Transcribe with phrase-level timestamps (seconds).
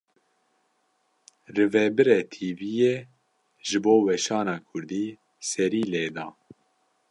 [1.55, 2.95] Rivebirê tv yê,
[3.67, 5.05] ji bo weşana Kurdî
[5.49, 6.27] serî lê da